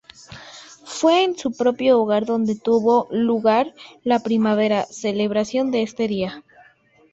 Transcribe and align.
Fue 0.83 1.23
en 1.23 1.37
su 1.37 1.51
propio 1.55 2.01
hogar 2.01 2.25
donde 2.25 2.55
tuvo 2.55 3.07
lugar 3.11 3.75
la 4.03 4.17
primera 4.17 4.83
celebración 4.85 5.69
de 5.69 5.83
este 5.83 6.07
día. 6.07 6.43